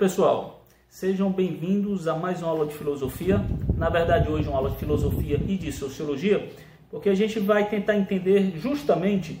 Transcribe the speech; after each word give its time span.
pessoal, 0.00 0.64
sejam 0.88 1.30
bem-vindos 1.30 2.08
a 2.08 2.16
mais 2.16 2.40
uma 2.40 2.52
aula 2.52 2.64
de 2.64 2.72
filosofia. 2.72 3.38
Na 3.76 3.90
verdade, 3.90 4.30
hoje 4.30 4.48
uma 4.48 4.56
aula 4.56 4.70
de 4.70 4.78
filosofia 4.78 5.38
e 5.46 5.58
de 5.58 5.70
sociologia, 5.70 6.50
porque 6.90 7.10
a 7.10 7.14
gente 7.14 7.38
vai 7.38 7.68
tentar 7.68 7.96
entender 7.96 8.50
justamente 8.56 9.38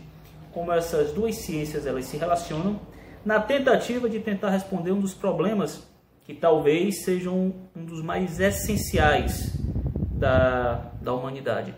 como 0.52 0.70
essas 0.70 1.12
duas 1.12 1.36
ciências 1.36 1.86
elas 1.86 2.04
se 2.04 2.18
relacionam, 2.18 2.78
na 3.24 3.40
tentativa 3.40 4.06
de 4.06 4.20
tentar 4.20 4.50
responder 4.50 4.92
um 4.92 5.00
dos 5.00 5.14
problemas 5.14 5.82
que 6.26 6.34
talvez 6.34 7.04
sejam 7.04 7.54
um 7.74 7.82
dos 7.82 8.02
mais 8.02 8.38
essenciais 8.38 9.58
da, 10.12 10.92
da 11.00 11.14
humanidade, 11.14 11.74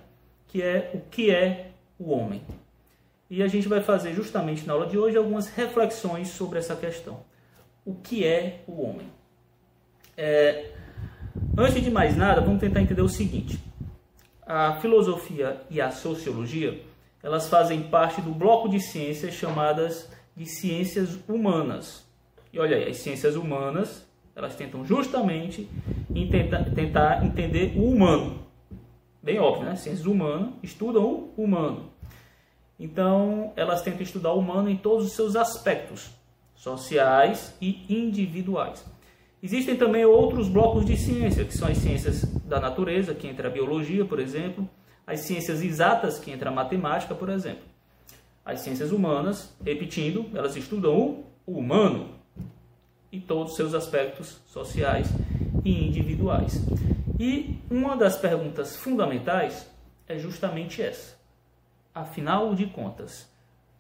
que 0.49 0.61
é 0.61 0.91
o 0.93 0.99
que 1.09 1.31
é 1.31 1.71
o 2.01 2.11
homem. 2.11 2.43
E 3.31 3.45
a 3.45 3.47
gente 3.47 3.69
vai 3.69 3.81
fazer 3.81 4.13
justamente 4.13 4.67
na 4.67 4.73
aula 4.73 4.89
de 4.89 4.99
hoje 4.99 5.17
algumas 5.17 5.47
reflexões 5.47 6.31
sobre 6.31 6.59
essa 6.59 6.75
questão 6.75 7.31
o 7.85 7.95
que 7.95 8.25
é 8.25 8.63
o 8.67 8.83
homem. 8.83 9.07
É, 10.17 10.71
antes 11.57 11.83
de 11.83 11.91
mais 11.91 12.17
nada, 12.17 12.41
vamos 12.41 12.61
tentar 12.61 12.81
entender 12.81 13.03
o 13.03 13.09
seguinte: 13.09 13.59
a 14.47 14.75
filosofia 14.81 15.61
e 15.71 15.81
a 15.81 15.91
sociologia 15.91 16.81
elas 17.23 17.49
fazem 17.49 17.83
parte 17.85 18.21
do 18.21 18.33
bloco 18.33 18.69
de 18.69 18.81
ciências 18.81 19.35
chamadas 19.35 20.11
de 20.37 20.45
ciências 20.45 21.19
humanas. 21.29 22.05
E 22.53 22.59
olha 22.59 22.77
aí, 22.77 22.91
as 22.91 22.97
ciências 22.99 23.37
humanas 23.37 24.05
elas 24.35 24.57
tentam 24.57 24.85
justamente 24.85 25.69
tentar, 26.31 26.65
tentar 26.75 27.25
entender 27.25 27.75
o 27.77 27.85
humano. 27.85 28.43
Bem 29.23 29.39
óbvio, 29.39 29.67
né? 29.67 29.77
Ciências 29.77 30.07
humanas 30.07 30.55
estudam 30.63 31.05
o 31.05 31.33
humano. 31.37 31.91
Então, 32.81 33.53
elas 33.55 33.83
tentam 33.83 34.03
estudar 34.03 34.33
o 34.33 34.39
humano 34.39 34.69
em 34.69 34.77
todos 34.77 35.07
os 35.07 35.13
seus 35.13 35.37
aspectos 35.37 36.11
sociais 36.63 37.53
e 37.61 37.85
individuais. 37.93 38.85
Existem 39.43 39.77
também 39.77 40.05
outros 40.05 40.49
blocos 40.49 40.85
de 40.85 40.97
ciência, 40.97 41.45
que 41.45 41.53
são 41.59 41.67
as 41.67 41.79
ciências 41.79 42.23
da 42.45 42.61
natureza, 42.61 43.13
que 43.13 43.27
entra 43.27 43.49
a 43.49 43.51
biologia, 43.51 44.05
por 44.05 44.21
exemplo, 44.21 44.69
as 45.05 45.23
ciências 45.23 45.61
exatas, 45.61 46.21
que 46.21 46.31
entra 46.31 46.51
a 46.51 46.53
matemática, 46.53 47.17
por 47.17 47.31
exemplo. 47.31 47.65
As 48.45 48.61
ciências 48.61 48.93
humanas, 48.93 49.53
repetindo, 49.65 50.31
elas 50.33 50.55
estudam 50.55 51.25
o 51.45 51.59
humano 51.59 52.11
e 53.11 53.19
todos 53.19 53.51
os 53.51 53.57
seus 53.57 53.75
aspectos 53.75 54.41
sociais 54.47 55.09
e 55.65 55.85
individuais. 55.85 56.65
E 57.19 57.59
uma 57.69 57.97
das 57.97 58.17
perguntas 58.17 58.77
fundamentais 58.77 59.69
é 60.07 60.17
justamente 60.17 60.81
essa. 60.81 61.17
Afinal 61.93 62.55
de 62.55 62.67
contas, 62.67 63.29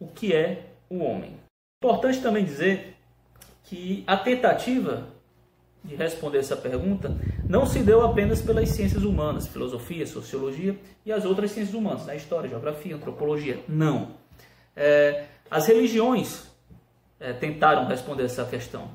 o 0.00 0.08
que 0.08 0.34
é 0.34 0.72
o 0.90 0.98
homem? 0.98 1.41
Importante 1.82 2.20
também 2.20 2.44
dizer 2.44 2.94
que 3.64 4.04
a 4.06 4.16
tentativa 4.16 5.08
de 5.82 5.96
responder 5.96 6.38
essa 6.38 6.56
pergunta 6.56 7.12
não 7.48 7.66
se 7.66 7.80
deu 7.80 8.04
apenas 8.04 8.40
pelas 8.40 8.68
ciências 8.68 9.02
humanas, 9.02 9.48
filosofia, 9.48 10.06
sociologia 10.06 10.78
e 11.04 11.10
as 11.10 11.24
outras 11.24 11.50
ciências 11.50 11.74
humanas, 11.74 12.06
né? 12.06 12.14
história, 12.14 12.48
geografia, 12.48 12.94
antropologia. 12.94 13.64
Não. 13.66 14.10
É, 14.76 15.24
as 15.50 15.66
religiões 15.66 16.46
é, 17.18 17.32
tentaram 17.32 17.84
responder 17.88 18.26
essa 18.26 18.44
questão. 18.44 18.88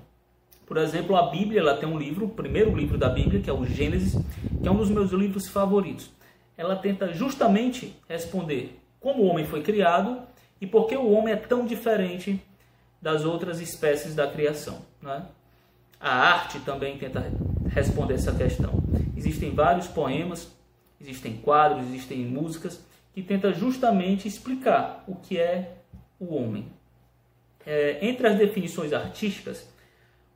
Por 0.66 0.78
exemplo, 0.78 1.18
a 1.18 1.30
Bíblia 1.30 1.60
ela 1.60 1.76
tem 1.76 1.90
um 1.90 2.00
livro, 2.00 2.28
o 2.28 2.30
primeiro 2.30 2.74
livro 2.74 2.98
da 2.98 3.10
Bíblia, 3.10 3.42
que 3.42 3.50
é 3.50 3.54
o 3.54 3.66
Gênesis, 3.66 4.14
que 4.62 4.66
é 4.66 4.72
um 4.72 4.78
dos 4.78 4.90
meus 4.90 5.12
livros 5.12 5.50
favoritos. 5.50 6.10
Ela 6.58 6.78
tenta 6.78 7.12
justamente 7.12 7.98
responder 8.08 8.80
como 8.98 9.24
o 9.24 9.26
homem 9.26 9.44
foi 9.44 9.62
criado 9.62 10.22
e 10.62 10.66
por 10.66 10.88
que 10.88 10.96
o 10.96 11.12
homem 11.12 11.34
é 11.34 11.38
tão 11.38 11.66
diferente 11.66 12.42
das 13.02 13.24
outras 13.24 13.60
espécies 13.60 14.16
da 14.16 14.28
criação. 14.28 14.82
Né? 15.02 15.26
A 16.00 16.12
arte 16.12 16.60
também 16.60 16.98
tenta 16.98 17.32
responder 17.70 18.16
essa 18.16 18.34
questão. 18.34 18.84
Existem 19.16 19.52
vários 19.52 19.88
poemas, 19.88 20.52
existem 21.00 21.38
quadros, 21.38 21.86
existem 21.88 22.20
músicas 22.20 22.84
que 23.14 23.22
tentam 23.22 23.54
justamente 23.54 24.28
explicar 24.28 25.04
o 25.08 25.16
que 25.16 25.40
é 25.40 25.78
o 26.20 26.36
homem. 26.36 26.68
É, 27.66 27.98
entre 28.06 28.28
as 28.28 28.38
definições 28.38 28.94
artísticas, 28.94 29.68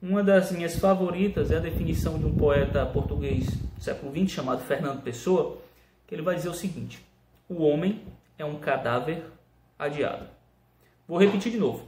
uma 0.02 0.24
das 0.24 0.52
minhas 0.52 0.78
favoritas 0.78 1.52
é 1.52 1.58
a 1.58 1.60
definição 1.60 2.18
de 2.18 2.26
um 2.26 2.36
poeta 2.36 2.86
português 2.88 3.46
do 3.46 3.82
século 3.82 4.12
XX 4.12 4.32
chamado 4.32 4.64
Fernando 4.64 5.04
Pessoa, 5.04 5.62
que 6.08 6.16
ele 6.16 6.24
vai 6.24 6.36
dizer 6.36 6.50
o 6.50 6.54
seguinte: 6.54 7.06
o 7.48 7.62
homem 7.62 8.02
é 8.38 8.44
um 8.44 8.56
cadáver 8.56 9.24
adiado. 9.78 10.26
Vou 11.08 11.20
repetir 11.20 11.52
de 11.52 11.58
novo 11.60 11.86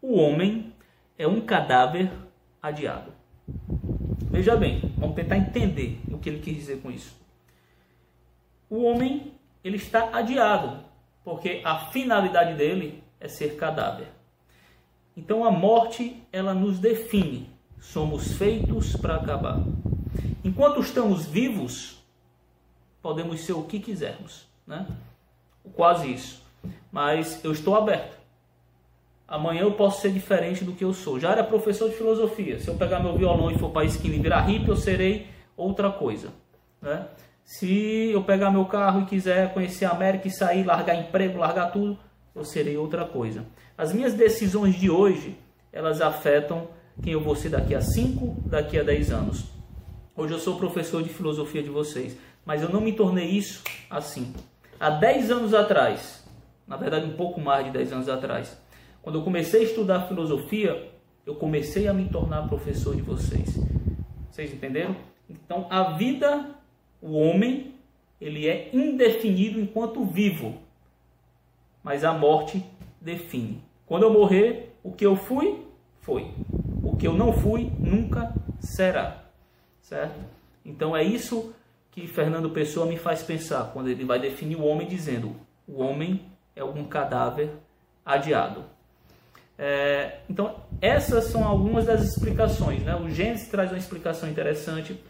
o 0.00 0.18
homem 0.18 0.72
é 1.18 1.26
um 1.26 1.40
cadáver 1.40 2.10
adiado. 2.62 3.12
Veja 4.30 4.56
bem, 4.56 4.92
vamos 4.96 5.16
tentar 5.16 5.36
entender 5.36 6.00
o 6.10 6.18
que 6.18 6.28
ele 6.28 6.40
quis 6.40 6.56
dizer 6.56 6.80
com 6.82 6.90
isso. 6.90 7.16
O 8.68 8.82
homem 8.82 9.32
ele 9.62 9.76
está 9.76 10.16
adiado, 10.16 10.84
porque 11.24 11.60
a 11.64 11.78
finalidade 11.90 12.54
dele 12.54 13.02
é 13.20 13.28
ser 13.28 13.56
cadáver. 13.56 14.08
Então 15.16 15.44
a 15.44 15.50
morte 15.50 16.22
ela 16.32 16.52
nos 16.52 16.78
define. 16.78 17.48
Somos 17.80 18.32
feitos 18.32 18.94
para 18.96 19.16
acabar. 19.16 19.64
Enquanto 20.44 20.80
estamos 20.80 21.24
vivos, 21.24 22.02
podemos 23.00 23.40
ser 23.40 23.52
o 23.52 23.62
que 23.62 23.80
quisermos, 23.80 24.46
né? 24.66 24.86
Quase 25.74 26.12
isso. 26.12 26.44
Mas 26.92 27.42
eu 27.44 27.52
estou 27.52 27.76
aberto. 27.76 28.16
Amanhã 29.28 29.62
eu 29.62 29.72
posso 29.72 30.00
ser 30.00 30.12
diferente 30.12 30.64
do 30.64 30.72
que 30.72 30.84
eu 30.84 30.92
sou. 30.92 31.18
Já 31.18 31.32
era 31.32 31.42
professor 31.42 31.88
de 31.88 31.96
filosofia. 31.96 32.60
Se 32.60 32.68
eu 32.68 32.74
pegar 32.74 33.00
meu 33.00 33.16
violão 33.16 33.50
e 33.50 33.58
for 33.58 33.70
para 33.70 33.84
e 33.84 33.88
virar 33.88 34.42
hippie, 34.42 34.68
eu 34.68 34.76
serei 34.76 35.26
outra 35.56 35.90
coisa. 35.90 36.28
Né? 36.80 37.06
Se 37.44 38.10
eu 38.12 38.22
pegar 38.22 38.50
meu 38.50 38.64
carro 38.66 39.02
e 39.02 39.06
quiser 39.06 39.52
conhecer 39.52 39.84
a 39.84 39.90
América 39.90 40.28
e 40.28 40.30
sair, 40.30 40.64
largar 40.64 40.94
emprego, 40.94 41.38
largar 41.38 41.72
tudo, 41.72 41.98
eu 42.34 42.44
serei 42.44 42.76
outra 42.76 43.04
coisa. 43.04 43.44
As 43.76 43.92
minhas 43.92 44.14
decisões 44.14 44.76
de 44.76 44.90
hoje, 44.90 45.36
elas 45.72 46.00
afetam 46.00 46.68
quem 47.02 47.12
eu 47.12 47.20
vou 47.20 47.34
ser 47.34 47.48
daqui 47.48 47.74
a 47.74 47.80
5, 47.80 48.42
daqui 48.46 48.78
a 48.78 48.82
10 48.82 49.10
anos. 49.10 49.44
Hoje 50.16 50.34
eu 50.34 50.38
sou 50.38 50.56
professor 50.56 51.02
de 51.02 51.08
filosofia 51.08 51.62
de 51.62 51.68
vocês, 51.68 52.16
mas 52.44 52.62
eu 52.62 52.68
não 52.68 52.80
me 52.80 52.92
tornei 52.92 53.26
isso 53.26 53.62
assim. 53.90 54.32
Há 54.78 54.90
10 54.90 55.30
anos 55.30 55.54
atrás, 55.54 56.24
na 56.66 56.76
verdade 56.76 57.06
um 57.06 57.16
pouco 57.16 57.40
mais 57.40 57.66
de 57.66 57.70
10 57.72 57.92
anos 57.92 58.08
atrás, 58.08 58.56
quando 59.06 59.20
eu 59.20 59.22
comecei 59.22 59.60
a 59.60 59.62
estudar 59.62 60.08
filosofia, 60.08 60.90
eu 61.24 61.36
comecei 61.36 61.86
a 61.86 61.94
me 61.94 62.08
tornar 62.08 62.48
professor 62.48 62.96
de 62.96 63.02
vocês. 63.02 63.56
Vocês 64.28 64.52
entenderam? 64.52 64.96
Então, 65.30 65.68
a 65.70 65.92
vida, 65.92 66.56
o 67.00 67.12
homem, 67.12 67.76
ele 68.20 68.48
é 68.48 68.68
indefinido 68.72 69.60
enquanto 69.60 70.04
vivo, 70.04 70.56
mas 71.84 72.02
a 72.02 72.12
morte 72.12 72.60
define. 73.00 73.62
Quando 73.86 74.02
eu 74.02 74.12
morrer, 74.12 74.74
o 74.82 74.90
que 74.90 75.06
eu 75.06 75.14
fui, 75.14 75.64
foi. 76.00 76.28
O 76.82 76.96
que 76.96 77.06
eu 77.06 77.12
não 77.12 77.32
fui, 77.32 77.70
nunca 77.78 78.34
será. 78.58 79.22
Certo? 79.82 80.18
Então 80.64 80.96
é 80.96 81.04
isso 81.04 81.54
que 81.92 82.08
Fernando 82.08 82.50
Pessoa 82.50 82.86
me 82.86 82.96
faz 82.96 83.22
pensar 83.22 83.70
quando 83.72 83.88
ele 83.88 84.04
vai 84.04 84.18
definir 84.18 84.56
o 84.56 84.64
homem 84.64 84.88
dizendo: 84.88 85.36
o 85.68 85.80
homem 85.80 86.22
é 86.56 86.64
um 86.64 86.82
cadáver 86.86 87.52
adiado. 88.04 88.74
É, 89.58 90.18
então, 90.28 90.62
essas 90.80 91.24
são 91.24 91.46
algumas 91.46 91.86
das 91.86 92.02
explicações. 92.02 92.82
Né? 92.82 92.94
O 92.94 93.08
Gênesis 93.08 93.48
traz 93.48 93.70
uma 93.70 93.78
explicação 93.78 94.28
interessante, 94.28 95.00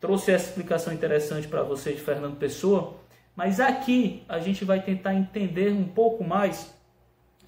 trouxe 0.00 0.30
essa 0.30 0.48
explicação 0.48 0.92
interessante 0.92 1.48
para 1.48 1.62
você 1.62 1.92
de 1.92 2.00
Fernando 2.00 2.36
Pessoa, 2.36 2.96
mas 3.34 3.58
aqui 3.58 4.22
a 4.28 4.38
gente 4.38 4.64
vai 4.64 4.80
tentar 4.80 5.14
entender 5.14 5.72
um 5.72 5.84
pouco 5.84 6.22
mais 6.22 6.72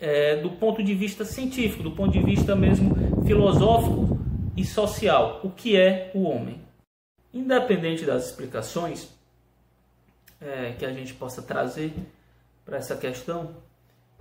é, 0.01 0.37
do 0.37 0.51
ponto 0.51 0.83
de 0.83 0.95
vista 0.95 1.25
científico, 1.25 1.83
do 1.83 1.93
ponto 1.93 2.13
de 2.13 2.23
vista 2.23 2.57
mesmo 2.57 2.95
filosófico 3.25 4.19
e 4.57 4.65
social, 4.65 5.41
o 5.45 5.51
que 5.51 5.77
é 5.77 6.11
o 6.15 6.23
homem. 6.23 6.61
Independente 7.33 8.05
das 8.05 8.27
explicações 8.27 9.09
é, 10.41 10.73
que 10.73 10.85
a 10.85 10.93
gente 10.93 11.15
possa 11.15 11.41
trazer 11.41 11.93
para 12.65 12.79
essa 12.79 12.97
questão, 12.97 13.55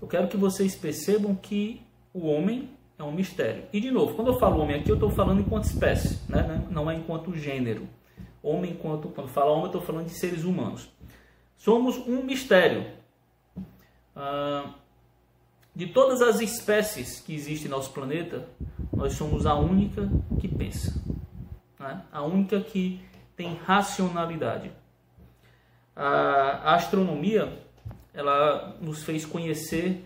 eu 0.02 0.08
quero 0.08 0.28
que 0.28 0.38
vocês 0.38 0.76
percebam 0.76 1.34
que 1.34 1.82
o 2.16 2.28
homem 2.28 2.70
é 2.98 3.04
um 3.04 3.12
mistério. 3.12 3.66
E 3.74 3.82
de 3.82 3.92
novo, 3.92 4.16
quando 4.16 4.30
eu 4.30 4.40
falo 4.40 4.62
homem 4.62 4.78
aqui, 4.78 4.90
eu 4.90 4.96
estou 4.96 5.10
falando 5.10 5.42
enquanto 5.42 5.66
espécie, 5.66 6.18
né? 6.30 6.66
não 6.72 6.90
é 6.90 6.96
enquanto 6.96 7.36
gênero. 7.36 7.86
Homem 8.42 8.72
enquanto, 8.72 9.10
quando 9.10 9.28
falo 9.28 9.52
homem, 9.52 9.64
eu 9.64 9.68
estou 9.68 9.82
falando 9.82 10.06
de 10.06 10.18
seres 10.18 10.46
humanos. 10.46 10.90
Somos 11.58 11.98
um 11.98 12.24
mistério. 12.24 12.86
Ah, 14.16 14.76
de 15.76 15.88
todas 15.88 16.22
as 16.22 16.40
espécies 16.40 17.20
que 17.20 17.36
existem 17.36 17.70
no 17.70 17.76
nosso 17.76 17.92
planeta, 17.92 18.48
nós 18.94 19.12
somos 19.14 19.46
a 19.46 19.56
única 19.56 20.10
que 20.40 20.48
pensa. 20.48 20.96
Né? 21.78 22.02
A 22.14 22.22
única 22.22 22.62
que 22.62 23.02
tem 23.36 23.56
racionalidade. 23.66 24.72
A 25.94 26.76
astronomia 26.76 27.62
ela 28.14 28.78
nos 28.80 29.04
fez 29.04 29.26
conhecer 29.26 30.02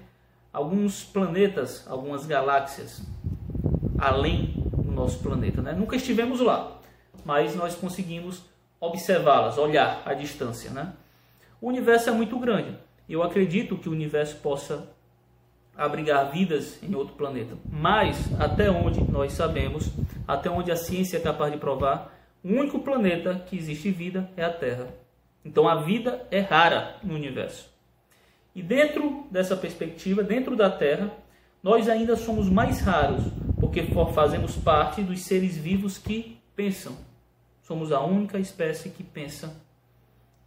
alguns 0.51 1.03
planetas, 1.03 1.85
algumas 1.87 2.25
galáxias 2.25 3.01
além 3.97 4.53
no 4.77 4.91
nosso 4.91 5.19
planeta. 5.19 5.61
Né? 5.61 5.73
Nunca 5.73 5.95
estivemos 5.95 6.39
lá, 6.39 6.79
mas 7.25 7.55
nós 7.55 7.75
conseguimos 7.75 8.43
observá-las, 8.79 9.57
olhar 9.57 10.01
à 10.05 10.13
distância. 10.13 10.71
Né? 10.71 10.93
O 11.61 11.67
universo 11.67 12.09
é 12.09 12.13
muito 12.13 12.37
grande. 12.39 12.77
Eu 13.07 13.23
acredito 13.23 13.77
que 13.77 13.89
o 13.89 13.91
universo 13.91 14.37
possa 14.37 14.87
abrigar 15.75 16.31
vidas 16.31 16.81
em 16.83 16.93
outro 16.93 17.15
planeta. 17.15 17.55
Mas, 17.71 18.29
até 18.39 18.69
onde 18.69 19.01
nós 19.09 19.33
sabemos, 19.33 19.89
até 20.27 20.49
onde 20.49 20.71
a 20.71 20.75
ciência 20.75 21.17
é 21.17 21.21
capaz 21.21 21.51
de 21.51 21.57
provar, 21.57 22.13
o 22.43 22.49
único 22.49 22.79
planeta 22.79 23.35
que 23.47 23.57
existe 23.57 23.89
vida 23.89 24.29
é 24.35 24.43
a 24.43 24.51
Terra. 24.51 24.87
Então 25.43 25.67
a 25.67 25.75
vida 25.75 26.27
é 26.29 26.39
rara 26.39 26.97
no 27.01 27.15
universo. 27.15 27.69
E 28.55 28.61
dentro 28.61 29.27
dessa 29.31 29.55
perspectiva, 29.55 30.23
dentro 30.23 30.55
da 30.55 30.69
Terra, 30.69 31.11
nós 31.61 31.87
ainda 31.89 32.15
somos 32.15 32.49
mais 32.49 32.81
raros, 32.81 33.23
porque 33.59 33.83
fazemos 34.13 34.55
parte 34.55 35.01
dos 35.01 35.21
seres 35.21 35.57
vivos 35.57 35.97
que 35.97 36.39
pensam. 36.55 36.95
Somos 37.61 37.91
a 37.91 38.01
única 38.01 38.39
espécie 38.39 38.89
que 38.89 39.03
pensa, 39.03 39.55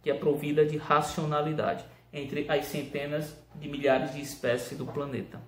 que 0.01 0.09
é 0.09 0.13
provida 0.13 0.65
de 0.65 0.77
racionalidade 0.77 1.85
entre 2.11 2.45
as 2.49 2.65
centenas 2.65 3.35
de 3.55 3.67
milhares 3.67 4.13
de 4.13 4.21
espécies 4.21 4.77
do 4.77 4.85
planeta. 4.85 5.41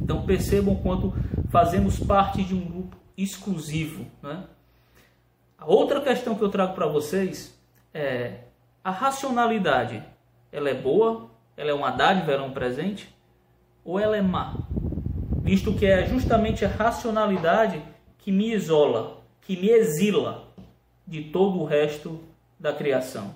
Então 0.00 0.24
percebam 0.24 0.76
quanto 0.76 1.12
fazemos 1.50 1.98
parte 1.98 2.42
de 2.42 2.54
um 2.54 2.64
grupo 2.64 2.96
exclusivo. 3.16 4.06
Né? 4.22 4.44
A 5.58 5.66
outra 5.66 6.00
questão 6.00 6.34
que 6.34 6.42
eu 6.42 6.50
trago 6.50 6.74
para 6.74 6.86
vocês 6.86 7.58
é 7.92 8.40
a 8.82 8.90
racionalidade. 8.90 10.02
Ela 10.52 10.70
é 10.70 10.74
boa? 10.74 11.30
Ela 11.56 11.70
é 11.70 11.74
uma 11.74 11.90
dádiva, 11.90 12.32
ela 12.32 12.42
é 12.42 12.46
um 12.46 12.52
presente? 12.52 13.08
Ou 13.84 13.98
ela 13.98 14.16
é 14.16 14.22
má? 14.22 14.56
Visto 15.42 15.74
que 15.74 15.86
é 15.86 16.06
justamente 16.06 16.64
a 16.64 16.68
racionalidade 16.68 17.82
que 18.18 18.32
me 18.32 18.52
isola, 18.52 19.22
que 19.42 19.56
me 19.56 19.68
exila 19.68 20.48
de 21.06 21.24
todo 21.24 21.60
o 21.60 21.64
resto 21.64 22.20
da 22.58 22.72
criação. 22.72 23.34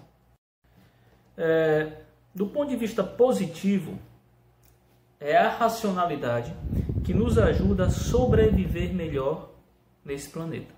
É, 1.36 1.92
do 2.34 2.46
ponto 2.46 2.70
de 2.70 2.76
vista 2.76 3.04
positivo, 3.04 3.98
é 5.20 5.36
a 5.36 5.48
racionalidade 5.48 6.54
que 7.04 7.12
nos 7.12 7.38
ajuda 7.38 7.86
a 7.86 7.90
sobreviver 7.90 8.92
melhor 8.94 9.50
nesse 10.04 10.30
planeta. 10.30 10.74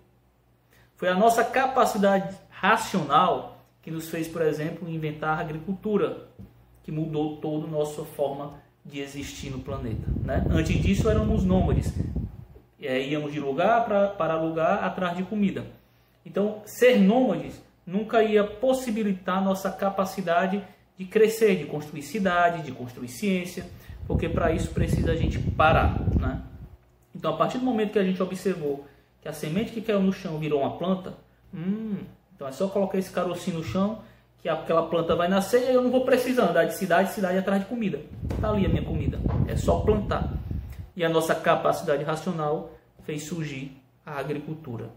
Foi 0.96 1.08
a 1.08 1.14
nossa 1.14 1.44
capacidade 1.44 2.36
racional 2.48 3.58
que 3.82 3.90
nos 3.90 4.08
fez, 4.08 4.28
por 4.28 4.42
exemplo, 4.42 4.88
inventar 4.88 5.38
a 5.38 5.40
agricultura, 5.40 6.28
que 6.90 6.92
mudou 6.92 7.36
toda 7.36 7.68
a 7.68 7.70
nossa 7.70 8.04
forma 8.04 8.54
de 8.84 8.98
existir 8.98 9.48
no 9.50 9.60
planeta. 9.60 10.02
Né? 10.24 10.44
Antes 10.50 10.82
disso 10.82 11.08
éramos 11.08 11.44
nômades, 11.44 11.94
íamos 12.80 13.32
de 13.32 13.38
lugar 13.38 13.84
pra, 13.84 14.08
para 14.08 14.34
lugar 14.40 14.82
atrás 14.82 15.16
de 15.16 15.22
comida. 15.22 15.64
Então, 16.26 16.62
ser 16.66 16.98
nômades 16.98 17.62
nunca 17.86 18.24
ia 18.24 18.42
possibilitar 18.42 19.42
nossa 19.42 19.70
capacidade 19.70 20.62
de 20.98 21.04
crescer, 21.04 21.56
de 21.56 21.64
construir 21.64 22.02
cidade, 22.02 22.64
de 22.64 22.72
construir 22.72 23.08
ciência, 23.08 23.64
porque 24.06 24.28
para 24.28 24.50
isso 24.52 24.70
precisa 24.70 25.12
a 25.12 25.16
gente 25.16 25.38
parar. 25.38 26.00
Né? 26.18 26.42
Então, 27.14 27.34
a 27.34 27.36
partir 27.36 27.58
do 27.58 27.64
momento 27.64 27.92
que 27.92 27.98
a 28.00 28.04
gente 28.04 28.20
observou 28.20 28.84
que 29.22 29.28
a 29.28 29.32
semente 29.32 29.70
que 29.70 29.80
caiu 29.80 30.00
no 30.00 30.12
chão 30.12 30.38
virou 30.38 30.60
uma 30.60 30.76
planta, 30.76 31.14
hum, 31.54 31.98
então 32.34 32.48
é 32.48 32.52
só 32.52 32.66
colocar 32.68 32.98
esse 32.98 33.10
carocinho 33.10 33.58
no 33.58 33.64
chão 33.64 34.02
que 34.42 34.48
aquela 34.48 34.86
planta 34.88 35.14
vai 35.14 35.28
nascer 35.28 35.70
e 35.70 35.74
eu 35.74 35.82
não 35.82 35.90
vou 35.90 36.04
precisar 36.04 36.48
andar 36.48 36.64
de 36.64 36.74
cidade 36.74 37.12
cidade 37.12 37.38
atrás 37.38 37.62
de 37.62 37.68
comida. 37.68 38.00
Está 38.32 38.50
ali 38.50 38.64
a 38.64 38.68
minha 38.68 38.84
comida. 38.84 39.18
É 39.46 39.56
só 39.56 39.80
plantar. 39.80 40.32
E 40.96 41.04
a 41.04 41.08
nossa 41.08 41.34
capacidade 41.34 42.02
racional 42.02 42.72
fez 43.04 43.24
surgir 43.24 43.76
a 44.04 44.18
agricultura. 44.18 44.90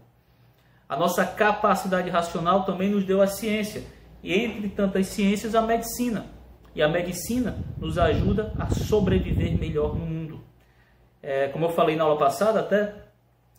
A 0.88 0.96
nossa 0.96 1.24
capacidade 1.24 2.08
racional 2.10 2.64
também 2.64 2.90
nos 2.90 3.04
deu 3.04 3.20
a 3.20 3.26
ciência. 3.26 3.82
E 4.22 4.32
entre 4.32 4.68
tantas 4.70 5.08
ciências, 5.08 5.54
a 5.54 5.60
medicina. 5.60 6.26
E 6.74 6.82
a 6.82 6.88
medicina 6.88 7.58
nos 7.78 7.98
ajuda 7.98 8.52
a 8.58 8.68
sobreviver 8.70 9.58
melhor 9.58 9.94
no 9.94 10.06
mundo. 10.06 10.40
É, 11.22 11.48
como 11.48 11.66
eu 11.66 11.70
falei 11.70 11.96
na 11.96 12.04
aula 12.04 12.18
passada, 12.18 12.60
até 12.60 12.94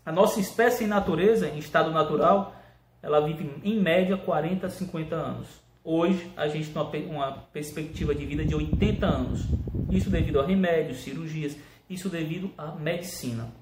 a 0.06 0.12
nossa 0.12 0.40
espécie 0.40 0.84
em 0.84 0.88
natureza, 0.88 1.48
em 1.48 1.58
estado 1.58 1.92
natural, 1.92 2.54
ela 3.02 3.22
vive 3.22 3.52
em 3.64 3.80
média 3.80 4.18
40 4.18 4.68
a 4.68 4.70
50 4.70 5.16
anos. 5.16 5.65
Hoje 5.88 6.32
a 6.36 6.48
gente 6.48 6.72
tem 6.92 7.06
uma, 7.06 7.32
perspectiva 7.54 8.16
de 8.16 8.26
vida 8.26 8.44
de 8.44 8.56
80 8.56 9.06
anos. 9.06 9.46
Isso 9.92 10.10
devido 10.10 10.40
a 10.40 10.46
remédios, 10.46 10.98
cirurgias, 10.98 11.56
isso 11.88 12.10
devido 12.10 12.50
à 12.58 12.72
medicina. 12.72 13.54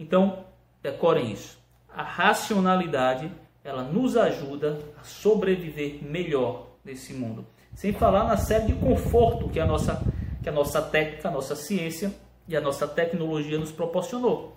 Então, 0.00 0.46
decorem 0.82 1.30
isso. 1.30 1.58
A 1.94 2.02
racionalidade, 2.02 3.30
ela 3.62 3.82
nos 3.82 4.16
ajuda 4.16 4.78
a 4.98 5.04
sobreviver 5.04 6.02
melhor 6.02 6.68
nesse 6.82 7.12
mundo. 7.12 7.44
Sem 7.74 7.92
falar 7.92 8.24
na 8.24 8.38
série 8.38 8.68
de 8.68 8.72
conforto 8.72 9.50
que 9.50 9.60
a 9.60 9.66
nossa, 9.66 10.02
que 10.42 10.48
a 10.48 10.52
nossa 10.52 10.80
técnica, 10.80 11.28
a 11.28 11.32
nossa 11.32 11.54
ciência 11.54 12.14
e 12.48 12.56
a 12.56 12.62
nossa 12.62 12.88
tecnologia 12.88 13.58
nos 13.58 13.70
proporcionou. 13.70 14.56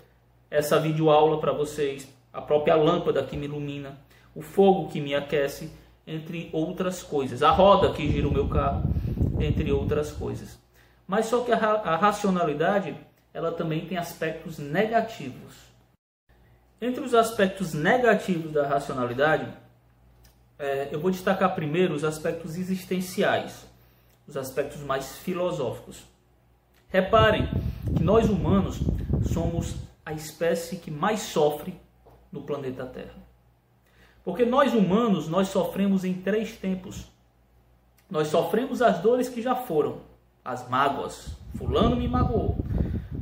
Essa 0.50 0.80
videoaula 0.80 1.42
para 1.42 1.52
vocês, 1.52 2.08
a 2.32 2.42
própria 2.42 2.76
lâmpada 2.76 3.22
que 3.22 3.36
me 3.36 3.48
ilumina, 3.48 3.98
o 4.34 4.42
fogo 4.42 4.88
que 4.88 5.02
me 5.02 5.14
aquece, 5.14 5.70
entre 6.08 6.50
outras 6.54 7.02
coisas, 7.02 7.42
a 7.42 7.52
roda 7.52 7.94
que 7.94 8.12
gira 8.12 8.28
o 8.28 8.32
meu 8.32 8.48
carro, 8.48 8.84
entre 9.40 9.72
outras 9.72 10.12
coisas. 10.12 10.60
Mas 11.08 11.28
só 11.28 11.42
que 11.42 11.52
a, 11.52 11.58
a 11.58 11.96
racionalidade, 11.96 12.96
ela 13.34 13.52
também 13.52 13.86
tem 13.86 13.98
aspectos 13.98 14.58
negativos. 14.58 15.66
Entre 16.82 17.04
os 17.04 17.14
aspectos 17.14 17.74
negativos 17.74 18.52
da 18.52 18.68
racionalidade, 18.68 19.52
é, 20.58 20.90
eu 20.92 21.00
vou 21.00 21.12
destacar 21.12 21.54
primeiro 21.56 21.94
os 21.94 22.04
aspectos 22.04 22.58
existenciais, 22.58 23.66
os 24.28 24.38
aspectos 24.38 24.82
mais 24.82 25.18
filosóficos. 25.18 26.04
Reparem 26.90 27.50
que 27.96 28.04
nós 28.04 28.30
humanos 28.30 28.80
somos 29.32 29.76
a 30.06 30.14
espécie 30.14 30.78
que 30.78 30.92
mais 30.92 31.22
sofre 31.22 31.74
no 32.32 32.42
planeta 32.42 32.86
Terra. 32.86 33.16
Porque 34.26 34.44
nós 34.44 34.74
humanos, 34.74 35.30
nós 35.30 35.50
sofremos 35.50 36.04
em 36.04 36.16
três 36.16 36.58
tempos. 36.58 37.06
Nós 38.10 38.28
sofremos 38.28 38.82
as 38.82 39.00
dores 39.00 39.30
que 39.30 39.40
já 39.40 39.56
foram, 39.56 40.00
as 40.44 40.68
mágoas. 40.68 41.38
Fulano 41.56 41.96
me 41.96 42.08
magoou. 42.08 42.58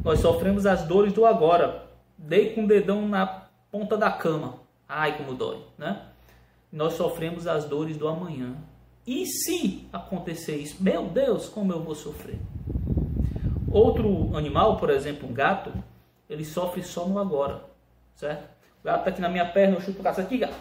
Nós 0.04 0.22
sofremos 0.22 0.66
as 0.66 0.84
dores 0.84 1.12
do 1.12 1.26
agora. 1.26 1.90
Dei 2.18 2.54
com 2.54 2.64
o 2.64 2.68
dedão 2.68 3.06
na 3.08 3.28
ponta 3.70 3.98
da 3.98 4.10
cama. 4.12 4.56
Ai, 4.88 5.18
como 5.18 5.36
dói, 5.36 5.60
né? 5.78 6.04
Nós 6.72 6.94
sofremos 6.94 7.48
as 7.48 7.66
dores 7.66 7.98
do 7.98 8.08
amanhã. 8.08 8.56
E 9.06 9.26
se 9.26 9.88
acontecer 9.92 10.56
isso? 10.56 10.82
Meu 10.82 11.08
Deus, 11.08 11.50
como 11.50 11.74
eu 11.74 11.84
vou 11.84 11.96
sofrer? 11.96 12.40
Outro 13.70 14.36
animal, 14.38 14.78
por 14.78 14.90
exemplo, 14.90 15.28
um 15.28 15.34
gato, 15.34 15.74
ele 16.30 16.46
sofre 16.46 16.82
só 16.82 17.06
no 17.06 17.20
agora, 17.20 17.64
certo? 18.16 18.48
O 18.82 18.86
gato 18.86 19.00
está 19.00 19.10
aqui 19.10 19.22
na 19.22 19.30
minha 19.30 19.46
perna, 19.46 19.76
eu 19.76 19.82
chuto 19.82 20.00
o 20.00 20.04
gato 20.04 20.22
aqui, 20.22 20.38
gato. 20.38 20.56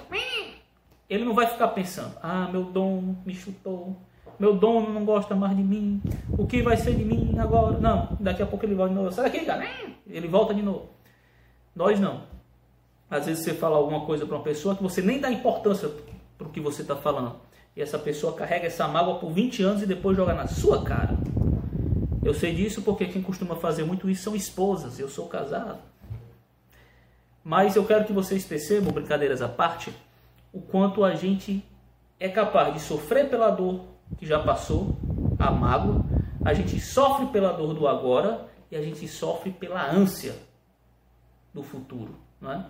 Ele 1.12 1.26
não 1.26 1.35
vai 1.35 1.47
ficar 1.47 1.69
pensando, 1.69 2.16
ah, 2.23 2.49
meu 2.50 2.64
dono 2.64 3.19
me 3.26 3.35
chutou, 3.35 3.99
meu 4.38 4.57
dono 4.57 4.95
não 4.95 5.04
gosta 5.04 5.35
mais 5.35 5.54
de 5.54 5.62
mim, 5.62 6.00
o 6.31 6.47
que 6.47 6.62
vai 6.62 6.75
ser 6.75 6.95
de 6.95 7.04
mim 7.04 7.38
agora? 7.38 7.78
Não, 7.78 8.16
daqui 8.19 8.42
a 8.42 8.47
pouco 8.47 8.64
ele 8.64 8.75
volta 8.75 8.95
de 8.95 8.99
novo, 8.99 9.12
sai 9.12 9.25
daqui, 9.25 9.45
cara. 9.45 9.62
Ele 10.09 10.26
volta 10.26 10.54
de 10.54 10.62
novo. 10.62 10.88
Nós 11.76 12.00
não. 12.00 12.23
Às 13.11 13.26
vezes 13.26 13.45
você 13.45 13.52
fala 13.52 13.76
alguma 13.76 14.07
coisa 14.07 14.25
para 14.25 14.37
uma 14.37 14.42
pessoa 14.42 14.75
que 14.75 14.83
você 14.83 15.02
nem 15.02 15.21
dá 15.21 15.31
importância 15.31 15.90
para 16.38 16.47
o 16.47 16.50
que 16.50 16.61
você 16.61 16.81
está 16.81 16.97
falando. 16.97 17.37
E 17.76 17.83
essa 17.83 17.99
pessoa 17.99 18.33
carrega 18.33 18.66
essa 18.66 18.88
mágoa 18.88 19.19
por 19.19 19.31
20 19.31 19.62
anos 19.64 19.83
e 19.83 19.87
depois 19.87 20.16
joga 20.16 20.33
na 20.33 20.47
sua 20.47 20.83
cara. 20.83 21.14
Eu 22.25 22.33
sei 22.33 22.54
disso 22.54 22.81
porque 22.81 23.04
quem 23.04 23.21
costuma 23.21 23.57
fazer 23.57 23.85
muito 23.85 24.09
isso 24.09 24.23
são 24.23 24.35
esposas. 24.35 24.99
Eu 24.99 25.11
sou 25.11 25.26
casado. 25.26 25.78
Mas 27.45 27.76
eu 27.76 27.85
quero 27.85 28.07
que 28.07 28.14
vocês 28.14 28.47
percebam, 28.47 28.90
brincadeiras 28.95 29.42
à 29.42 29.49
parte, 29.49 29.92
o 30.52 30.61
quanto 30.61 31.04
a 31.04 31.14
gente 31.14 31.64
é 32.21 32.28
capaz 32.28 32.75
de 32.75 32.80
sofrer 32.80 33.28
pela 33.28 33.50
dor 33.50 33.85
que 34.18 34.26
já 34.26 34.38
passou, 34.38 34.97
a 35.38 35.50
mágoa, 35.50 36.04
a 36.44 36.52
gente 36.52 36.78
sofre 36.78 37.26
pela 37.26 37.52
dor 37.52 37.75
do 37.75 37.88
agora 37.88 38.49
e 38.71 38.76
a 38.76 38.82
gente 38.82 39.09
sofre 39.09 39.50
pela 39.50 39.90
ânsia 39.90 40.35
do 41.52 41.62
futuro. 41.62 42.16
É? 42.42 42.61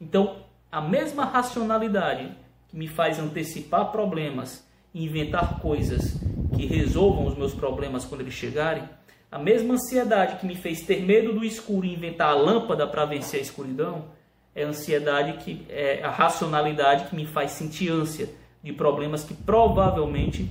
Então, 0.00 0.44
a 0.70 0.80
mesma 0.80 1.24
racionalidade 1.24 2.30
que 2.68 2.76
me 2.76 2.88
faz 2.88 3.18
antecipar 3.18 3.90
problemas 3.90 4.66
e 4.94 5.04
inventar 5.04 5.60
coisas 5.60 6.20
que 6.56 6.66
resolvam 6.66 7.26
os 7.26 7.36
meus 7.36 7.54
problemas 7.54 8.04
quando 8.04 8.22
eles 8.22 8.34
chegarem, 8.34 8.88
a 9.30 9.38
mesma 9.38 9.74
ansiedade 9.74 10.36
que 10.36 10.46
me 10.46 10.56
fez 10.56 10.82
ter 10.82 11.02
medo 11.02 11.32
do 11.32 11.44
escuro 11.44 11.86
e 11.86 11.94
inventar 11.94 12.30
a 12.30 12.34
lâmpada 12.34 12.86
para 12.86 13.04
vencer 13.04 13.40
a 13.40 13.42
escuridão, 13.42 14.06
é 14.54 14.64
a 14.64 14.68
ansiedade 14.68 15.38
que 15.38 15.66
é 15.68 16.02
a 16.02 16.10
racionalidade 16.10 17.08
que 17.08 17.16
me 17.16 17.26
faz 17.26 17.52
sentir 17.52 17.90
ânsia 17.90 18.28
de 18.62 18.72
problemas 18.72 19.24
que 19.24 19.34
provavelmente 19.34 20.50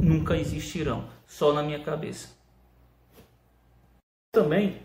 nunca 0.00 0.36
existirão, 0.36 1.04
só 1.26 1.52
na 1.52 1.62
minha 1.62 1.80
cabeça. 1.80 2.28
Também 4.32 4.78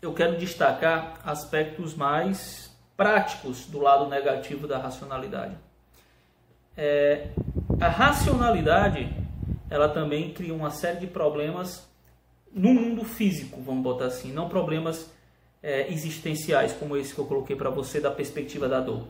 eu 0.00 0.12
quero 0.12 0.36
destacar 0.38 1.20
aspectos 1.24 1.94
mais 1.94 2.74
práticos 2.96 3.66
do 3.66 3.80
lado 3.80 4.08
negativo 4.08 4.66
da 4.66 4.78
racionalidade. 4.78 5.56
É, 6.76 7.28
a 7.80 7.88
racionalidade 7.88 9.10
ela 9.68 9.88
também 9.88 10.32
cria 10.32 10.54
uma 10.54 10.70
série 10.70 11.00
de 11.00 11.06
problemas 11.06 11.88
no 12.52 12.72
mundo 12.72 13.04
físico, 13.04 13.60
vamos 13.60 13.82
botar 13.82 14.06
assim, 14.06 14.32
não 14.32 14.48
problemas 14.48 15.12
é, 15.62 15.92
existenciais 15.92 16.72
como 16.72 16.96
esse 16.96 17.14
que 17.14 17.20
eu 17.20 17.26
coloquei 17.26 17.56
para 17.56 17.70
você 17.70 18.00
da 18.00 18.10
perspectiva 18.10 18.68
da 18.68 18.80
dor. 18.80 19.04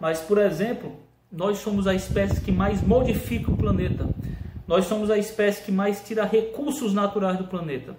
Mas, 0.00 0.20
por 0.20 0.38
exemplo, 0.38 0.96
nós 1.30 1.58
somos 1.58 1.86
a 1.86 1.94
espécie 1.94 2.40
que 2.40 2.52
mais 2.52 2.82
modifica 2.82 3.50
o 3.50 3.56
planeta. 3.56 4.08
Nós 4.66 4.86
somos 4.86 5.10
a 5.10 5.18
espécie 5.18 5.62
que 5.62 5.72
mais 5.72 6.00
tira 6.02 6.24
recursos 6.24 6.92
naturais 6.92 7.38
do 7.38 7.44
planeta. 7.44 7.96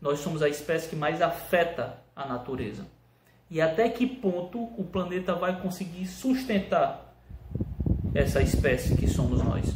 Nós 0.00 0.20
somos 0.20 0.42
a 0.42 0.48
espécie 0.48 0.88
que 0.88 0.96
mais 0.96 1.22
afeta 1.22 1.98
a 2.14 2.26
natureza. 2.26 2.86
E 3.50 3.60
até 3.60 3.88
que 3.88 4.06
ponto 4.06 4.58
o 4.78 4.84
planeta 4.84 5.34
vai 5.34 5.60
conseguir 5.60 6.06
sustentar 6.06 7.14
essa 8.14 8.40
espécie 8.40 8.96
que 8.96 9.06
somos 9.06 9.42
nós? 9.42 9.66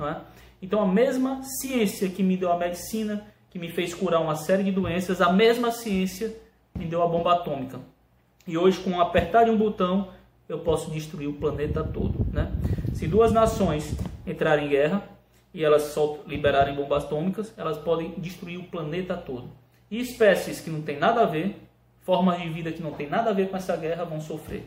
É? 0.00 0.16
Então, 0.62 0.80
a 0.80 0.86
mesma 0.86 1.42
ciência 1.42 2.08
que 2.08 2.22
me 2.22 2.36
deu 2.36 2.50
a 2.50 2.58
medicina, 2.58 3.26
que 3.50 3.58
me 3.58 3.70
fez 3.70 3.94
curar 3.94 4.20
uma 4.20 4.34
série 4.34 4.64
de 4.64 4.72
doenças, 4.72 5.20
a 5.20 5.32
mesma 5.32 5.70
ciência 5.70 6.34
me 6.78 6.86
deu 6.86 7.02
a 7.02 7.06
bomba 7.06 7.34
atômica. 7.34 7.80
E 8.46 8.56
hoje, 8.56 8.78
com 8.80 8.90
um 8.90 9.00
apertar 9.00 9.44
de 9.44 9.50
um 9.50 9.58
botão, 9.58 10.08
eu 10.48 10.60
posso 10.60 10.90
destruir 10.90 11.28
o 11.28 11.34
planeta 11.34 11.84
todo. 11.84 12.26
Né? 12.32 12.50
Se 12.94 13.06
duas 13.06 13.32
nações 13.32 13.94
entrarem 14.26 14.66
em 14.66 14.68
guerra 14.70 15.02
e 15.52 15.62
elas 15.62 15.82
só 15.82 16.18
liberarem 16.26 16.74
bombas 16.74 17.04
atômicas, 17.04 17.52
elas 17.56 17.76
podem 17.76 18.12
destruir 18.16 18.58
o 18.58 18.64
planeta 18.64 19.16
todo. 19.16 19.50
E 19.90 20.00
espécies 20.00 20.60
que 20.60 20.70
não 20.70 20.80
têm 20.80 20.98
nada 20.98 21.22
a 21.22 21.26
ver, 21.26 21.60
formas 22.00 22.40
de 22.40 22.48
vida 22.48 22.72
que 22.72 22.82
não 22.82 22.92
têm 22.92 23.08
nada 23.08 23.30
a 23.30 23.34
ver 23.34 23.50
com 23.50 23.56
essa 23.56 23.76
guerra, 23.76 24.04
vão 24.04 24.20
sofrer. 24.20 24.64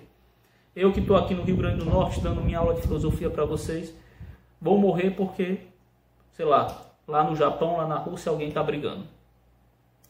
Eu 0.75 0.91
que 0.91 0.99
estou 0.99 1.17
aqui 1.17 1.33
no 1.33 1.41
Rio 1.41 1.57
Grande 1.57 1.79
do 1.79 1.85
Norte 1.85 2.21
dando 2.21 2.41
minha 2.41 2.59
aula 2.59 2.75
de 2.75 2.81
filosofia 2.81 3.29
para 3.29 3.45
vocês, 3.45 3.93
vou 4.61 4.77
morrer 4.77 5.11
porque 5.11 5.71
sei 6.33 6.45
lá, 6.45 6.85
lá 7.07 7.23
no 7.23 7.35
Japão, 7.35 7.77
lá 7.77 7.87
na 7.87 7.97
Rússia, 7.97 8.31
alguém 8.31 8.47
está 8.47 8.63
brigando. 8.63 9.05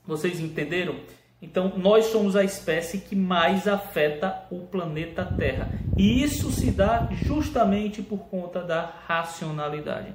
Vocês 0.06 0.40
entenderam? 0.40 0.96
Então, 1.42 1.74
nós 1.76 2.06
somos 2.06 2.36
a 2.36 2.44
espécie 2.44 3.00
que 3.00 3.16
mais 3.16 3.68
afeta 3.68 4.46
o 4.52 4.60
planeta 4.60 5.26
Terra. 5.26 5.72
E 5.98 6.22
isso 6.22 6.52
se 6.52 6.70
dá 6.70 7.10
justamente 7.12 8.02
por 8.02 8.20
conta 8.28 8.62
da 8.62 8.94
racionalidade. 9.08 10.14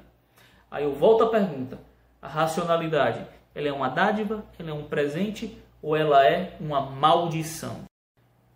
Aí 0.71 0.85
eu 0.85 0.95
volto 0.95 1.25
à 1.25 1.29
pergunta: 1.29 1.79
a 2.21 2.27
racionalidade, 2.29 3.25
ela 3.53 3.67
é 3.67 3.73
uma 3.73 3.89
dádiva, 3.89 4.45
ela 4.57 4.69
é 4.69 4.73
um 4.73 4.83
presente 4.83 5.57
ou 5.81 5.95
ela 5.95 6.25
é 6.25 6.55
uma 6.61 6.81
maldição? 6.81 7.85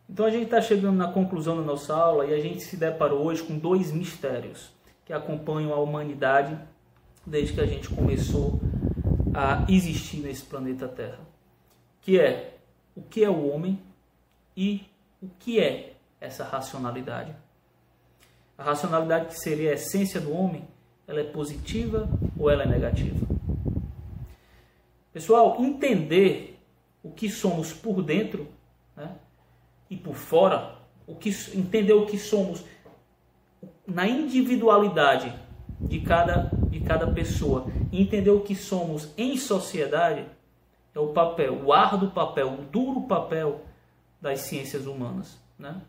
Então 0.10 0.26
a 0.26 0.30
gente 0.30 0.46
está 0.46 0.62
chegando 0.62 0.98
na 0.98 1.12
conclusão 1.12 1.58
da 1.58 1.64
nossa 1.64 1.94
aula 1.96 2.26
e 2.26 2.34
a 2.34 2.40
gente 2.40 2.62
se 2.64 2.76
deparou 2.76 3.26
hoje 3.26 3.44
com 3.44 3.58
dois 3.58 3.92
mistérios 3.92 4.72
que 5.06 5.14
acompanham 5.14 5.74
a 5.74 5.80
humanidade 5.80 6.58
desde 7.26 7.54
que 7.54 7.62
a 7.62 7.66
gente 7.66 7.90
começou 7.90 8.60
a 9.34 9.66
existir 9.70 10.18
nesse 10.18 10.44
planeta 10.44 10.88
Terra, 10.88 11.20
que 12.02 12.20
é 12.20 12.58
o 12.96 13.02
que 13.02 13.24
é 13.24 13.30
o 13.30 13.50
homem 13.50 13.80
e 14.56 14.86
o 15.22 15.30
que 15.40 15.60
é 15.60 15.94
essa 16.20 16.44
racionalidade. 16.44 17.36
A 18.58 18.64
racionalidade 18.64 19.28
que 19.28 19.40
seria 19.40 19.72
a 19.72 19.74
essência 19.74 20.20
do 20.20 20.32
homem, 20.34 20.68
ela 21.08 21.20
é 21.20 21.24
positiva 21.24 22.08
ou 22.38 22.50
ela 22.50 22.64
é 22.64 22.68
negativa? 22.68 23.26
Pessoal, 25.12 25.58
entender 25.60 26.60
o 27.04 27.12
que 27.12 27.30
somos 27.30 27.74
por 27.74 28.02
dentro 28.04 28.48
né, 28.96 29.12
e 29.90 29.98
por 29.98 30.16
fora, 30.16 30.76
o 31.08 31.16
que, 31.16 31.30
entender 31.54 31.94
o 31.94 32.06
que 32.06 32.18
somos 32.18 32.64
na 33.86 34.08
individualidade 34.08 35.34
de 35.80 36.00
cada, 36.02 36.52
de 36.70 36.80
cada 36.80 37.08
pessoa 37.08 37.66
entender 37.92 38.30
o 38.30 38.42
que 38.42 38.56
somos 38.56 39.10
em 39.18 39.36
sociedade 39.38 40.26
é 40.94 41.00
o 41.00 41.08
papel, 41.08 41.62
o 41.64 41.72
árduo 41.72 42.12
papel, 42.12 42.54
o 42.54 42.58
duro 42.64 43.02
papel 43.02 43.62
das 44.22 44.42
ciências 44.42 44.86
humanas. 44.86 45.40
Né? 45.58 45.82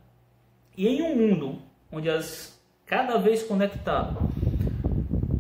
E 0.76 0.88
em 0.88 1.02
um 1.02 1.16
mundo 1.16 1.58
onde 1.90 2.08
as 2.08 2.60
cada 2.86 3.16
vez 3.18 3.42
conectado, 3.42 4.20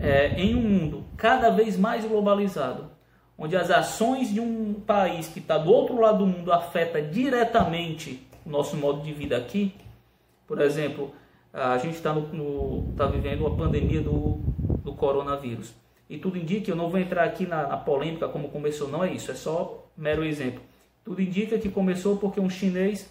é, 0.00 0.28
em 0.40 0.54
um 0.54 0.62
mundo 0.62 1.04
cada 1.16 1.50
vez 1.50 1.76
mais 1.76 2.04
globalizado, 2.04 2.90
onde 3.38 3.56
as 3.56 3.70
ações 3.70 4.32
de 4.32 4.40
um 4.40 4.74
país 4.74 5.28
que 5.28 5.38
está 5.38 5.58
do 5.58 5.70
outro 5.70 6.00
lado 6.00 6.18
do 6.18 6.26
mundo 6.26 6.52
afeta 6.52 7.00
diretamente 7.00 8.26
o 8.44 8.50
nosso 8.50 8.76
modo 8.76 9.02
de 9.02 9.12
vida 9.12 9.36
aqui, 9.36 9.74
por 10.46 10.60
exemplo, 10.60 11.12
a 11.52 11.78
gente 11.78 11.94
está 11.94 12.14
tá 12.96 13.06
vivendo 13.06 13.46
uma 13.46 13.56
pandemia 13.56 14.00
do, 14.00 14.40
do 14.82 14.94
coronavírus. 14.94 15.72
E 16.12 16.18
tudo 16.18 16.36
indica, 16.36 16.70
eu 16.70 16.76
não 16.76 16.90
vou 16.90 17.00
entrar 17.00 17.24
aqui 17.24 17.46
na, 17.46 17.66
na 17.66 17.76
polêmica 17.78 18.28
como 18.28 18.50
começou, 18.50 18.86
não 18.86 19.02
é 19.02 19.14
isso, 19.14 19.30
é 19.30 19.34
só 19.34 19.82
mero 19.96 20.22
exemplo. 20.22 20.60
Tudo 21.02 21.22
indica 21.22 21.58
que 21.58 21.70
começou 21.70 22.18
porque 22.18 22.38
um 22.38 22.50
chinês 22.50 23.10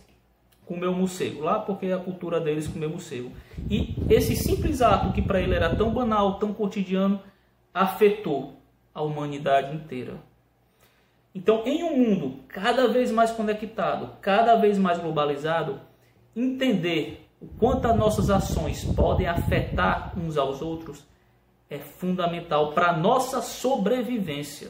comeu 0.67 0.93
morcego, 0.93 1.41
lá 1.41 1.57
porque 1.57 1.87
a 1.87 1.97
cultura 1.97 2.39
deles 2.39 2.67
comer 2.67 2.87
morcego. 2.87 3.31
E 3.67 3.95
esse 4.07 4.35
simples 4.35 4.83
ato 4.83 5.13
que 5.13 5.21
para 5.23 5.41
ele 5.41 5.55
era 5.55 5.75
tão 5.75 5.91
banal, 5.91 6.37
tão 6.37 6.53
cotidiano, 6.53 7.19
afetou 7.73 8.61
a 8.93 9.01
humanidade 9.01 9.75
inteira. 9.75 10.17
Então, 11.33 11.63
em 11.65 11.83
um 11.83 11.97
mundo 11.97 12.35
cada 12.49 12.87
vez 12.87 13.11
mais 13.11 13.31
conectado, 13.31 14.11
cada 14.21 14.57
vez 14.57 14.77
mais 14.77 14.99
globalizado, 14.99 15.81
entender 16.35 17.27
o 17.41 17.47
quanto 17.47 17.87
as 17.87 17.97
nossas 17.97 18.29
ações 18.29 18.83
podem 18.93 19.25
afetar 19.25 20.13
uns 20.15 20.37
aos 20.37 20.61
outros 20.61 21.09
é 21.71 21.79
fundamental 21.79 22.73
para 22.73 22.89
a 22.89 22.97
nossa 22.97 23.41
sobrevivência. 23.41 24.69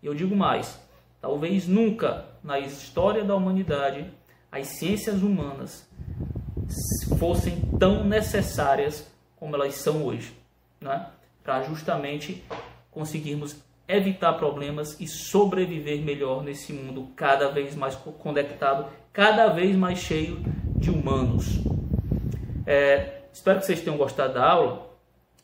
Eu 0.00 0.14
digo 0.14 0.34
mais: 0.36 0.80
talvez 1.20 1.66
nunca 1.66 2.24
na 2.42 2.60
história 2.60 3.24
da 3.24 3.34
humanidade 3.34 4.08
as 4.50 4.78
ciências 4.78 5.22
humanas 5.22 5.86
fossem 7.18 7.60
tão 7.78 8.04
necessárias 8.04 9.10
como 9.36 9.56
elas 9.56 9.74
são 9.74 10.04
hoje, 10.04 10.32
né? 10.80 11.08
para 11.42 11.62
justamente 11.62 12.44
conseguirmos 12.90 13.56
evitar 13.88 14.34
problemas 14.34 15.00
e 15.00 15.08
sobreviver 15.08 16.00
melhor 16.02 16.44
nesse 16.44 16.72
mundo 16.72 17.08
cada 17.16 17.48
vez 17.48 17.74
mais 17.74 17.96
conectado, 17.96 18.86
cada 19.12 19.48
vez 19.48 19.74
mais 19.74 19.98
cheio 19.98 20.40
de 20.76 20.90
humanos. 20.90 21.58
É, 22.66 23.22
espero 23.32 23.58
que 23.60 23.66
vocês 23.66 23.80
tenham 23.80 23.96
gostado 23.96 24.34
da 24.34 24.46
aula. 24.48 24.87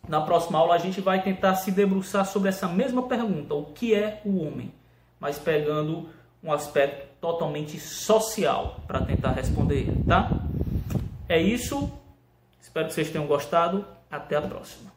Na 0.09 0.21
próxima 0.21 0.59
aula 0.59 0.75
a 0.75 0.79
gente 0.79 1.01
vai 1.01 1.23
tentar 1.23 1.55
se 1.57 1.71
debruçar 1.71 2.27
sobre 2.27 2.49
essa 2.49 2.69
mesma 2.69 3.03
pergunta, 3.03 3.55
o 3.55 3.67
que 3.67 3.95
é 3.95 4.21
o 4.25 4.45
homem, 4.45 4.73
mas 5.19 5.39
pegando 5.39 6.09
um 6.43 6.53
aspecto 6.53 7.07
totalmente 7.21 7.81
social 7.81 8.81
para 8.87 9.01
tentar 9.01 9.33
responder, 9.33 9.89
tá? 10.07 10.31
É 11.27 11.41
isso. 11.41 11.91
Espero 12.61 12.87
que 12.87 12.93
vocês 12.93 13.11
tenham 13.11 13.27
gostado. 13.27 13.87
Até 14.11 14.37
a 14.37 14.43
próxima. 14.43 14.94